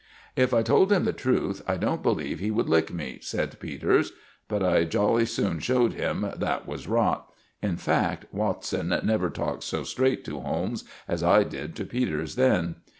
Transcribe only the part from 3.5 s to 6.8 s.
Peters. But I jolly soon showed him that